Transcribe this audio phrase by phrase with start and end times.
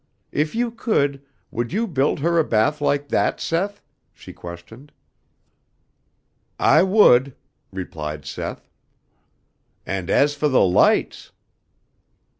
[0.31, 1.21] If you could,
[1.51, 4.91] would you build her a bath like that, Seth?" she questioned.
[6.59, 7.35] "I would,"
[7.71, 8.67] replied Seth,
[9.85, 11.31] "and as fo' the lights!"